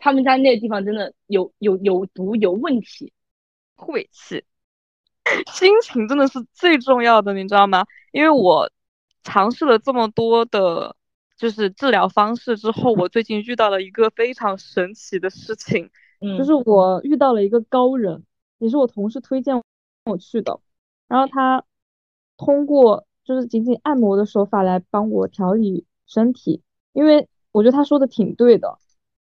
[0.00, 3.12] 他们家那个地方真的有有有毒有问题，
[3.76, 4.42] 晦气。
[5.52, 7.84] 心情真的是最重要的，你知道吗？
[8.12, 8.70] 因为我
[9.22, 10.94] 尝试了这么多的，
[11.36, 18.22] 就是治疗方式之后，我最近遇到了一个非常神奇的事情，嗯，就是我遇到了一个高人，
[18.58, 19.62] 也是我同事推荐
[20.04, 20.60] 我去的，
[21.08, 21.64] 然后他
[22.36, 28.78] 通过就是仅仅按摩的手法来帮我调理身体，因为我觉得他说的挺对的，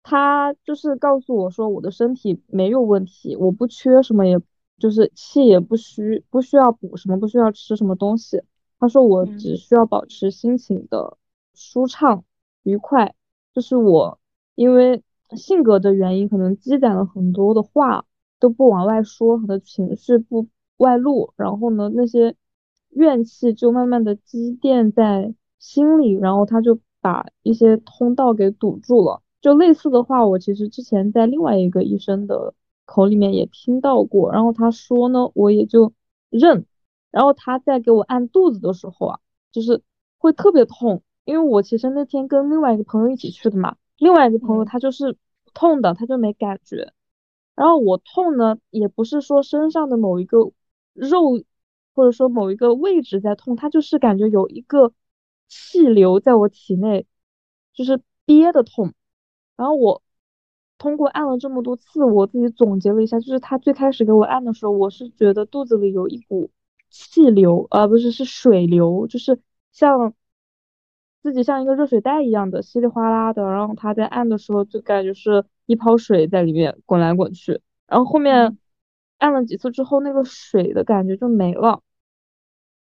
[0.02, 4.40] 他就是告诉我说我的身体没有问题，我不缺什么也。
[4.78, 8.42] 就是气也不需不需要补什么，不需要吃什么东西。
[8.78, 11.16] 他说我只需要保持心情的
[11.54, 12.24] 舒畅
[12.64, 13.14] 愉快。
[13.52, 14.18] 就是我
[14.56, 15.02] 因为
[15.36, 18.04] 性格的原因，可能积攒了很多的话
[18.40, 22.34] 都不往外说，很多情绪不外露，然后呢那些
[22.90, 29.22] 怨气就慢慢的积淀在心里，然后他就把一些通道给堵住了。
[29.40, 32.54] 就类似的话，我其实之前在另外一个医生的。
[32.84, 35.92] 口里面也听到过，然后他说呢，我也就
[36.30, 36.66] 认。
[37.10, 39.20] 然后他在给我按肚子的时候啊，
[39.52, 39.82] 就是
[40.18, 45.16] 会特别痛，因为我其实那天跟另外一个朋友一起去的嘛，另外一个朋友他就是
[45.52, 46.92] 痛的，他就没感觉。
[47.54, 50.38] 然后我痛呢，也不是说身上的某一个
[50.92, 51.42] 肉
[51.94, 54.92] 或者说某一个位置在痛，他就是感觉有一个
[55.48, 57.06] 气流在我体内，
[57.72, 58.92] 就是憋的痛。
[59.56, 60.02] 然后我。
[60.84, 66.50] 通过按了这么多次，我自己总结了一下，就是他最开始给我按的时候，我是觉得肚子里有一股
[66.90, 69.40] 气流，呃，不是，是水流，就是
[69.72, 70.12] 像
[71.22, 73.44] 自己像一个热水袋一样的稀里哗啦的。
[73.44, 77.62] 然后他在按的时候，就感觉是一泡水在里面滚来滚去。
[77.86, 78.58] 然后后面
[79.16, 81.80] 按了几次之后，那个水的感觉就没了，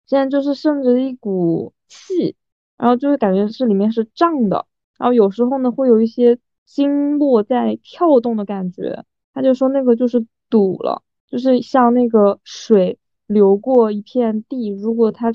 [0.06, 2.37] 现在就是剩着一股气，
[2.76, 4.66] 然后就会感觉是里面是胀的。
[4.98, 6.38] 然后有时候呢，会有一些。
[6.68, 15.33] 经络在跳动的感觉，他就说那个就是堵了，就是像那个水流过一片地，如果它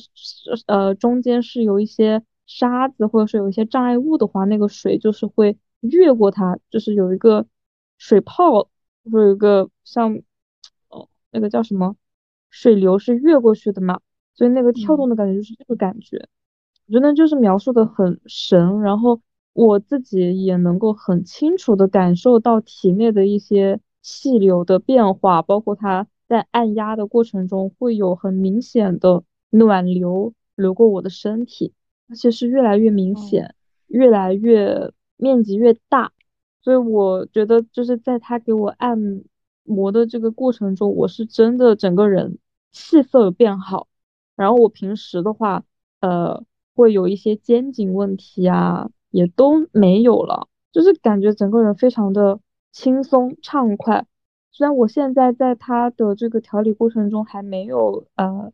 [0.67, 7.47] 呃中间是有一些沙子或者是有一些障碍物的话，那个水就是会越过它，就是有一个
[7.97, 8.69] 水泡，
[9.03, 10.21] 或者有一个像
[10.89, 11.95] 哦那个叫什么
[12.51, 13.99] 水流是越过去的嘛，
[14.35, 16.29] 所以那个跳动的感觉就是这个感觉，
[16.87, 19.19] 我觉得就是描述的很神，然后。
[19.53, 31.73] 我自己也能够很清楚的感受到体内的一些气流的变化，包括它在按压的过程中会有很明显的暖流流过我的身体，
[32.09, 33.53] 而且是越来越明显，
[33.87, 36.11] 越来越面积越大，
[36.61, 39.23] 所以我觉得就是在他给我按
[39.63, 42.39] 摩的这个过程中，我是真的整个人
[42.71, 43.87] 气色变好。
[44.35, 45.63] 然后我平时的话，
[45.99, 52.39] 呃，会有一些肩颈问题啊，也都没有了，就是感觉整个人非常的
[52.71, 54.07] 轻松畅快。
[54.51, 58.51] 虽然我现在在他的这个调理过程中还没有呃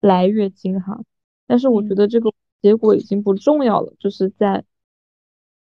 [0.00, 1.00] 来月经哈，
[1.46, 4.64] 但是我觉得这个结果已经不重要了，就是在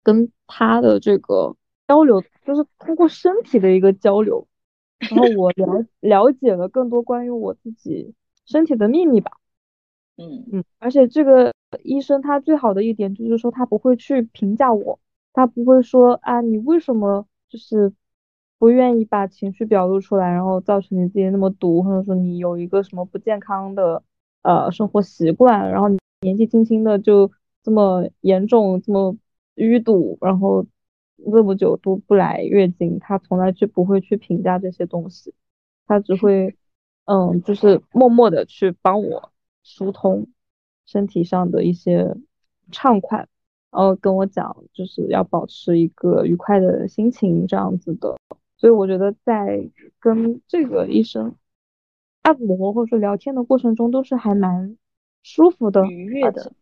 [0.01, 1.55] 跟他的这个
[1.87, 4.47] 交流，就是通过身体的一个交流，
[4.97, 8.15] 然后我了了解了更多关于我自己。
[8.47, 9.31] 身体的秘密吧，
[10.17, 14.99] 嗯嗯，而且这个医生他最好的一点就是说他不会去评价我，
[15.33, 17.91] 他不会说啊你为什么就是
[18.57, 24.03] 不愿意把情绪表露出来，然后造成你自己那么毒，或者说你有一个什么不健康的
[24.41, 27.29] 呃生活习惯，然后你年纪轻轻的就
[27.61, 29.17] 这么严重这么
[29.55, 30.65] 淤堵，然后
[31.17, 35.33] 这么久都不来月经，他从来就不会去评价这些东西，
[35.87, 36.55] 他只会。
[37.07, 39.31] 嗯，就是默默的去帮我
[39.65, 40.27] 疏通
[40.85, 42.15] 身体上的一些
[42.71, 43.17] 畅快，
[43.71, 48.15] 然后跟我讲就是要保持一个愉快的心情这样子的，
[48.57, 49.67] 所以我觉得在
[49.99, 51.35] 跟这个医生
[52.21, 54.77] 按摩或者说聊天的过程中都是还蛮
[55.23, 56.53] 舒服的、愉悦的。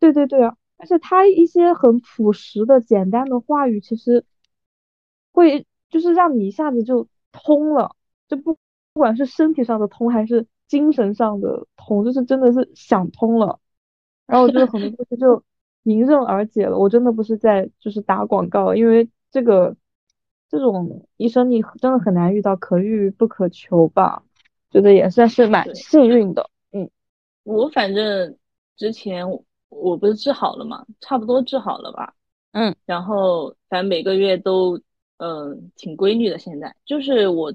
[0.00, 4.24] 对对对啊，而且他一些很朴实的、简单的话语，其实
[5.32, 7.94] 会就是让你一下子就通了，
[8.26, 8.56] 就不。
[8.92, 13.60] 不管是身体上的通还是精神上的通，就是真的是想通了，
[14.26, 15.42] 然后就是很多东西就
[15.84, 16.76] 迎刃而解了。
[16.76, 19.76] 我真的不是在就是打广告，因为这个
[20.48, 24.24] 这种医生你真的很难遇到，可遇不可求吧？
[24.72, 26.50] 觉得也算是蛮幸运的。
[26.72, 26.90] 嗯，
[27.44, 28.36] 我反正
[28.76, 29.24] 之前
[29.68, 32.14] 我不是治好了嘛，差不多治好了吧？
[32.50, 34.80] 嗯，然后反正每个月都
[35.18, 36.38] 嗯挺规律的。
[36.38, 37.54] 现在就是我。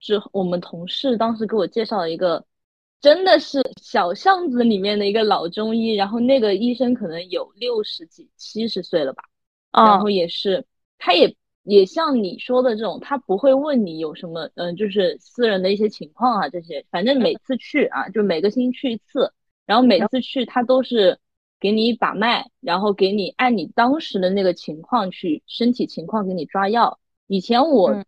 [0.00, 2.44] 之后，我们同事当时给我介绍了一个，
[3.00, 9.24] 真的是小巷子里面的一个老中医，然后那个医生可能有六十几、七十岁了吧，
[9.72, 10.64] 然后也是，
[10.98, 19.32] 他也也像你说的这种，他不会问你有什么，嗯，就是私人的一些情况啊这些，反正每次去啊，就每个星期去一次，
[19.66, 21.18] 然后每次去他都是
[21.60, 26.98] 给你把脉，然后给你按你当时的那个情况去身体情况给你抓药。
[27.26, 28.04] 以前我。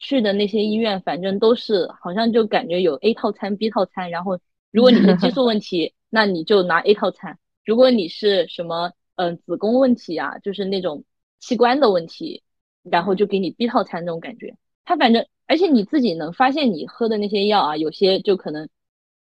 [0.00, 4.40] 去的那些医院，反正都是好像就感觉有 A 套餐、B 套餐，然后
[4.72, 7.34] 如果你是激素问题，那你就拿 A 套餐；
[7.64, 11.04] 如果你是什么嗯子宫问题啊，就是那种
[11.38, 12.42] 器官的问题，
[12.82, 14.56] 然后就给你 B 套餐那种感觉。
[14.84, 18.68] 他反正而且你自己能发现你喝的那些药啊，有些就可能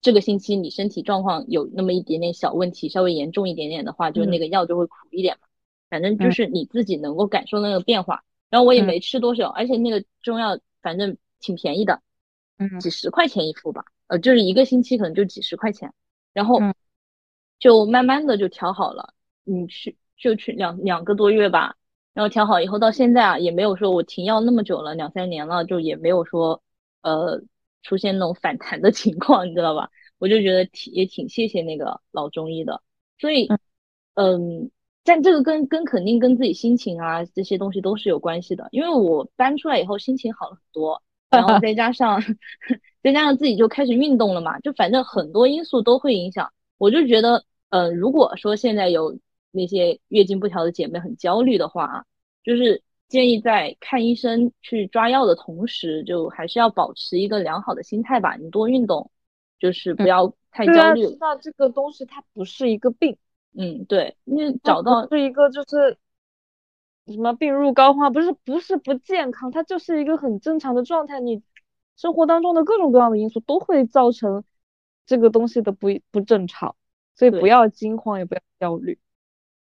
[0.02, 5.46] 这个星期你身体状况有那么一点点小问题，稍微严重一点点的话，就那个药就会苦一点嘛。
[5.88, 8.24] 反正就是你自己能够感受那个变化。
[8.54, 12.00] 然后我也没吃多少，而且那个中药反正挺便宜的，
[12.56, 15.92] 嗯，几十块钱一副吧，呃，就是一个星期可能就几十块钱，
[16.32, 16.60] 然后
[17.58, 19.12] 就慢慢的就调好了。
[19.42, 21.74] 你去就去两两个多月吧，
[22.12, 26.62] 然后调好以后到现在啊，也没有说我停药那么久了，两三年了，就也没有说
[27.02, 27.42] 呃
[27.82, 29.90] 出现那种反弹的情况，你知道吧？
[30.18, 32.80] 我就觉得挺也挺谢谢那个老中医的，
[33.18, 33.48] 所以
[34.14, 34.70] 嗯。
[35.04, 42.22] 但这个跟跟肯定跟自己心情啊这些东西都是有关系的，因为我搬出来以后心情好了很多， 然后再加上
[43.02, 46.50] 再加上自己就开始运动了嘛，就反正很多因素都会影响。
[46.78, 49.18] 我就觉得，呃，如果说现在有
[49.50, 52.04] 那些月经不调的姐妹很焦虑的话啊，
[52.42, 58.36] 就是建议在看医生去抓药的同时，就还是要保持一个良好的心态吧。
[58.36, 59.10] 你多运动，
[59.60, 61.06] 就是不要太焦虑。
[61.06, 63.16] 知道这个东西它不是一个病。
[63.56, 65.96] 嗯，对，你找到是一个就是
[67.06, 71.20] 什么病入膏肓，不是不是不健康，它就是一个很正常的状态。
[71.20, 71.40] 你
[71.96, 74.42] 生活当中的各种各样的因素都会造成
[75.06, 76.74] 这个东西的不不正常，
[77.14, 78.98] 所以不要惊慌，也不要焦虑，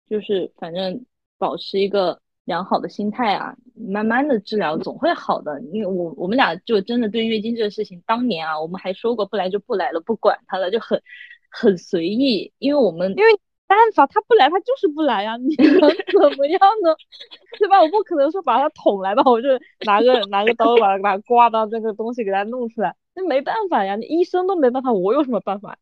[0.08, 1.04] 就是反正
[1.40, 5.60] 保持一个良好的心态啊，慢慢的治疗总会好的。
[5.74, 11.02] 因为我我们俩就真的对月经这个事情，当年啊，我们还说过不来就不来了，不管它了，就很
[11.50, 13.40] 很随意，因为我们因为。
[13.72, 16.94] 办法，他不来，他就是不来呀， 你能怎么样呢？
[17.58, 17.82] 对吧？
[17.82, 19.48] 我不可能说把他捅来吧，我就
[19.86, 25.78] 拿个拿个刀把他把他刮到这个东西给他弄出来，那没办法呀，你医生都没办法，我有什么办法？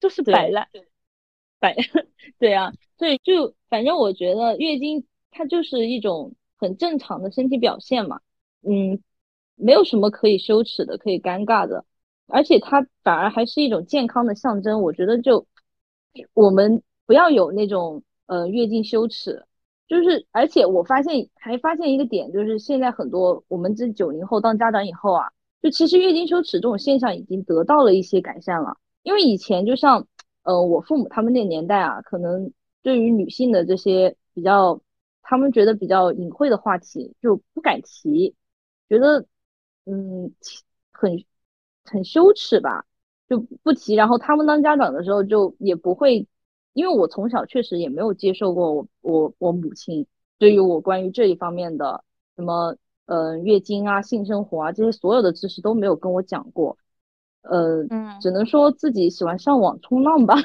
[0.00, 0.68] 就是摆烂，
[1.58, 1.74] 摆，
[2.38, 8.20] 对啊，所以就反正我觉得月经它就是一种很正常的身体表现嘛，
[8.62, 9.02] 嗯，
[9.54, 11.86] 没有什么可以羞耻的，可以尴尬的，
[12.26, 14.82] 而且它反而还是一种健康的象征。
[14.82, 15.46] 我觉得就
[16.34, 16.82] 我们。
[17.10, 19.44] 不要有那种呃月经羞耻，
[19.88, 25.28] 就是而且我发现还发现一个点，就是现在很多我们这九零后当家长以后啊，
[25.60, 28.76] 就其实月经羞耻这种现象已经得到了一些改善了。
[29.02, 30.06] 因为以前就像
[30.44, 34.80] 呃我父母他们那年代啊，可能对于女性的这些比较
[35.20, 38.36] 他们觉得比较隐晦的话题就不敢提，
[38.88, 39.26] 觉得
[39.84, 40.32] 嗯
[40.92, 41.24] 很
[41.84, 42.86] 很羞耻吧。
[43.28, 46.26] 就不提，然后他们当家长的时候就也不会，
[46.72, 50.06] 因为我从小确实也没有接受过我我我母亲
[50.38, 52.04] 对于我关于这一方面的
[52.36, 56.78] 什么呃月经啊性生活啊这些所有的知识都没有跟我讲过，
[57.42, 57.84] 呃，
[58.20, 60.36] 只能说自己喜欢上网冲浪吧，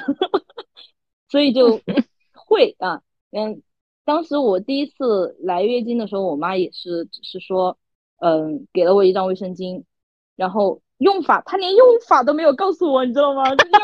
[1.30, 1.80] 所以就
[2.34, 3.62] 会啊，嗯，
[4.04, 7.78] 当时我第一次来月经的时候，我妈也是只是说，
[8.18, 9.84] 嗯，给了我一张卫生巾，
[10.36, 10.80] 然后。
[10.98, 13.44] 用法，他连用法都没有告诉我，你知道吗？
[13.54, 13.78] 真的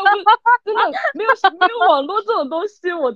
[1.15, 3.15] 没有没有网络这种东西，我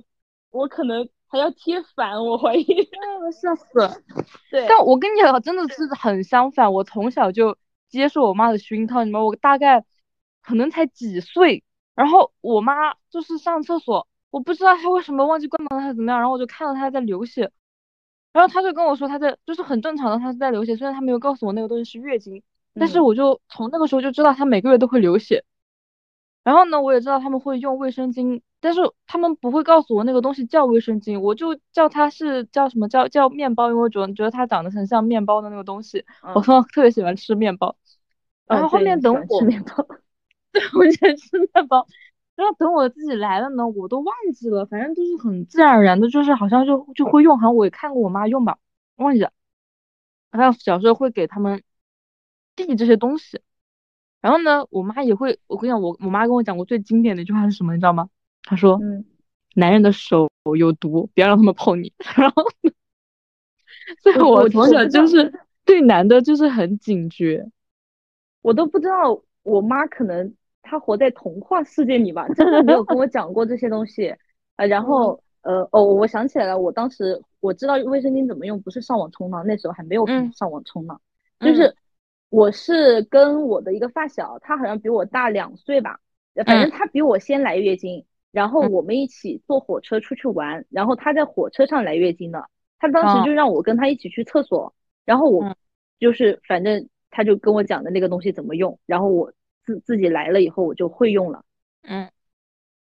[0.51, 2.65] 我可能还要贴反，我怀疑。
[3.41, 4.03] 笑死！
[4.51, 6.71] 对，但我跟你讲，真的是很相反。
[6.71, 7.57] 我从小就
[7.89, 9.83] 接受我妈的熏陶，你们我大概
[10.43, 11.63] 可能才几岁，
[11.95, 17.51] 然后我妈就是上厕所，我不知道她为什么忘记关门还是怎么样，然后我就看到她在流血，
[18.31, 22.43] 然后她就跟我说她在就是很正常的，她是在流血，虽然她没有告诉我那个东西是月经。
[22.79, 25.43] 但是我就从那个时候就知道他每个月都会流血，
[26.43, 36.05] 然后呢，我也知道他们会用卫生巾，但是他们不会告诉我那个东西叫卫生巾，我就叫它是叫什么叫叫面包，因为我觉得觉得它长得很像面包的那个东西，
[36.35, 37.75] 我从特别喜欢吃面包，
[38.47, 39.85] 然后后面等我吃面包，
[40.53, 41.85] 对，我喜欢吃面包，
[42.35, 48.57] 然后等我自己来了呢，我都忘记了，反正就是很自然而然的，就是好像就就会用，好像我也看过我妈用吧，
[48.95, 49.31] 忘记了，
[50.31, 51.61] 好像小时候会给他们。
[52.65, 53.39] 递这些东西，
[54.19, 58.09] 然后呢，我妈也会，我跟你讲，我我妈跟我讲过最经典的一句话是什么，你知道吗？
[58.43, 59.05] 她说：“嗯，
[59.55, 61.93] 男人的手有毒，不要让他们碰你。
[62.17, 62.43] ”然后，
[64.01, 65.31] 所以我从小就是
[65.63, 67.47] 对男的就是很警觉，
[68.41, 74.09] 我都不知道我妈可能她活在童话世界里吧，真的没有跟我讲过这些东西
[74.55, 74.65] 啊。
[74.65, 80.99] 然后，呃，哦，我想起来了，我当时我知道卫生巾怎么用，不是上网冲浪，那时候还没有上网冲浪，
[81.39, 81.75] 就是。
[82.29, 85.99] 我是跟我的一个发小，他好像比我大两岁吧，
[86.45, 92.49] 反正他比我先来月经，然后我们一起坐火车出去玩，然后他在火车上来月经的，
[92.79, 94.73] 他当时就让我跟他一起去厕所，
[95.05, 95.55] 然后我
[95.99, 99.31] 就是反正他就跟我讲的那个东西怎么用，然后我
[99.63, 101.45] 自自己来了以后我就会用了，
[101.83, 102.09] 嗯，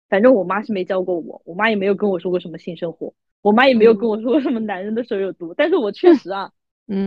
[0.08, 6.46] 反正我妈是没教过我，我妈也没有跟我说过什么性生活，我妈也没有跟我说过什么男人的手有毒，但是我确实啊。
[6.46, 6.63] 嗯，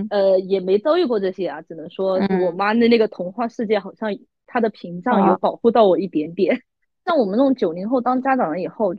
[0.10, 4.10] 呃，也没遭遇过这些啊，只能说我妈的那个童话世界好像
[4.48, 6.64] 她的屏障有保护到我一点点。
[7.06, 8.96] 像我们那种九零后当家长了以后，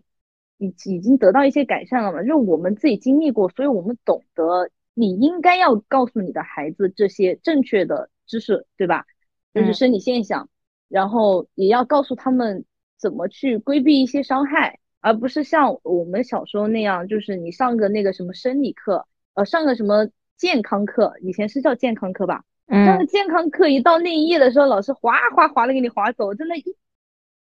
[0.58, 9.04] 已已经得到一些改善了嘛，就是我们自己经历过，所以我们懂得你应该要告诉你的孩子这些正确的知识，对吧？
[9.52, 10.48] 就是生理现象，
[10.88, 12.64] 然后也要告诉他们
[12.96, 20.08] 怎么去规避一些伤害，而不是像我们小时候那样，就是你上个那个什么生理课，呃，上个什么。
[20.38, 22.44] 健康课以前是叫健康课吧？
[22.66, 26.76] 嗯，健康课一到那一页的时候，老师哗哗哗的给你划走，真的一，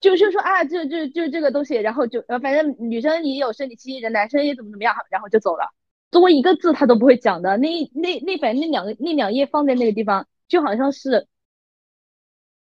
[0.00, 5.72] 就就说啊，就就就这个东西，然后就呃，反正女生也有生理期，人男生也怎么怎么样，然后就走了，
[6.10, 7.56] 多一个字他都不会讲的。
[7.56, 11.26] 那那那反正那两个那两页放在那个地方，就好像是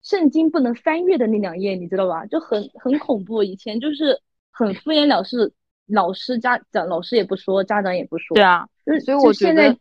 [0.03, 2.25] 圣经不能翻阅的那两页，你知道吧？
[2.27, 3.43] 就很很恐怖。
[3.43, 5.53] 以前就是很敷衍了事，
[5.87, 8.37] 老师家长老师也不说，家长也不说。
[8.37, 8.69] 对啊，
[9.05, 9.77] 所以我觉得。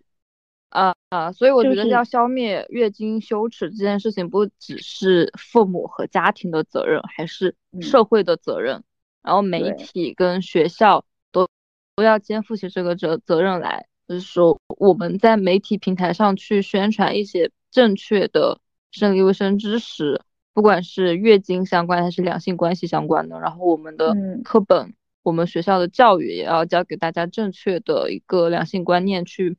[0.70, 1.32] 啊啊！
[1.32, 8.84] 所以我觉得要消灭月经羞耻这件事情，不只是父母和家庭的责任，还是社会的责任。
[9.24, 11.47] 然后媒体跟学校都
[11.95, 18.59] 都要肩负起这个责责任来，就是说我们在媒体平台上去宣传一些正确的
[18.91, 20.22] 生理卫生知识，
[20.53, 23.39] 不管是月经相关还是两性关系相关的。
[23.39, 24.13] 然后我们的
[24.43, 24.93] 课本，
[25.24, 29.57] 我们学校的教育也要教给大家正确的一个两性观念去。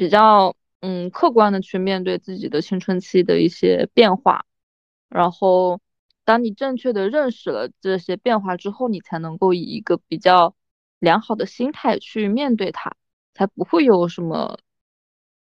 [0.00, 4.46] 比较嗯客观的去面对自己的青春期的一些变化，
[5.10, 5.78] 然后
[6.24, 10.54] 当你正确的认识了这些变化之后，你才能够以一个比较
[11.00, 12.96] 良好的心态去面对它，
[13.34, 14.58] 才不会有什么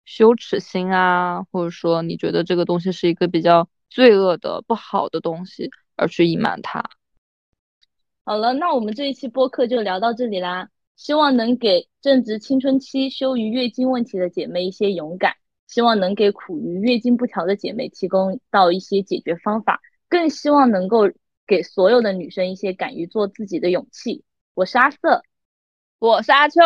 [0.05, 6.81] 羞耻心啊，或者说你觉得这个东西是一个比较罪恶的不好的东西而去隐瞒它。
[8.23, 10.69] 好了，那我们这一期播客就聊到这里啦。
[10.95, 15.35] 希望能给正值青春期、羞于月经问题的姐妹一些勇敢，
[15.67, 21.11] 希望能给苦于月经不调的姐妹提供到一些解决方法，更希望能够
[21.45, 24.23] 给所有的女生一些敢于做自己的勇气。
[24.53, 25.23] 我是阿瑟，
[25.99, 26.61] 我是阿秋。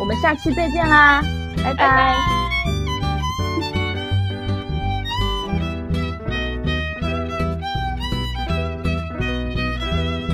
[0.00, 1.20] 我们下期再见啦，
[1.56, 2.37] 拜拜拜。